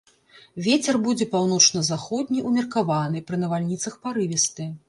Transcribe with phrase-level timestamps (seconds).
[0.67, 4.71] Вецер будзе паўночна-заходні, умеркаваны, пры навальніцах парывісты.